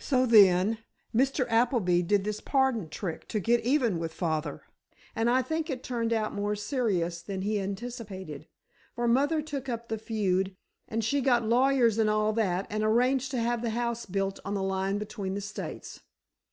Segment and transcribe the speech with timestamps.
[0.00, 0.78] So, then,
[1.14, 1.46] Mr.
[1.48, 4.64] Appleby did this pardon trick to get even with father,
[5.14, 8.48] and I think it turned out more serious than he anticipated.
[8.96, 10.56] For mother took up the feud,
[10.88, 14.54] and she got lawyers and all that and arranged to have the house built on
[14.54, 16.00] the line between the states!"